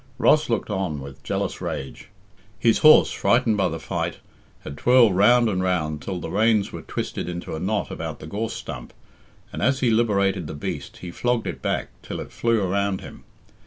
Ross 0.17 0.49
looked 0.49 0.71
on 0.71 0.99
with 0.99 1.21
jealous 1.21 1.61
rage. 1.61 2.09
His 2.57 2.79
horse, 2.79 3.11
frightened 3.11 3.55
by 3.55 3.69
the 3.69 3.79
fight, 3.79 4.17
had 4.61 4.75
twirled 4.75 5.15
round 5.15 5.47
and 5.47 5.61
round 5.61 6.01
till 6.01 6.19
the 6.19 6.31
reins 6.31 6.71
were 6.71 6.81
twisted 6.81 7.29
into 7.29 7.55
a 7.55 7.59
knot 7.59 7.91
about 7.91 8.17
the 8.19 8.25
gorse 8.25 8.53
stump, 8.55 8.93
and 9.53 9.61
as 9.61 9.81
he 9.81 9.91
liberated 9.91 10.47
the 10.47 10.55
beast 10.55 10.97
he 11.01 11.11
flogged 11.11 11.45
it 11.45 11.61
back 11.61 11.89
till 12.01 12.19
it 12.19 12.31
flew 12.31 12.63
around 12.63 13.01
him. 13.01 13.25